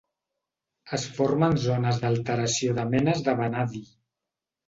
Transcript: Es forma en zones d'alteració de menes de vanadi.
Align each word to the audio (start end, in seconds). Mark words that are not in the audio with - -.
Es 0.97 1.03
forma 1.17 1.49
en 1.55 1.59
zones 1.65 2.01
d'alteració 2.05 2.73
de 2.79 2.85
menes 2.95 3.23
de 3.27 3.35
vanadi. 3.43 3.83